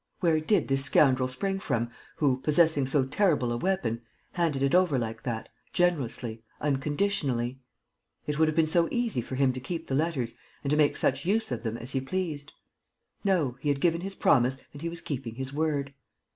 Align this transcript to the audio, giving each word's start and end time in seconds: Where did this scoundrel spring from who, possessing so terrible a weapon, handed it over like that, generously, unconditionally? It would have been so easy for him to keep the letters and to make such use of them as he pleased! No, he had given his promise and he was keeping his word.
Where 0.19 0.39
did 0.39 0.67
this 0.67 0.83
scoundrel 0.83 1.27
spring 1.27 1.59
from 1.59 1.91
who, 2.15 2.37
possessing 2.39 2.87
so 2.87 3.05
terrible 3.05 3.51
a 3.51 3.57
weapon, 3.57 4.01
handed 4.31 4.63
it 4.63 4.73
over 4.73 4.97
like 4.97 5.21
that, 5.21 5.47
generously, 5.73 6.41
unconditionally? 6.59 7.59
It 8.25 8.39
would 8.39 8.47
have 8.47 8.55
been 8.55 8.65
so 8.65 8.87
easy 8.89 9.21
for 9.21 9.35
him 9.35 9.53
to 9.53 9.59
keep 9.59 9.85
the 9.85 9.93
letters 9.93 10.33
and 10.63 10.71
to 10.71 10.75
make 10.75 10.97
such 10.97 11.23
use 11.23 11.51
of 11.51 11.61
them 11.61 11.77
as 11.77 11.91
he 11.91 12.01
pleased! 12.01 12.51
No, 13.23 13.57
he 13.59 13.69
had 13.69 13.79
given 13.79 14.01
his 14.01 14.15
promise 14.15 14.57
and 14.73 14.81
he 14.81 14.89
was 14.89 15.01
keeping 15.01 15.35
his 15.35 15.53
word. 15.53 15.93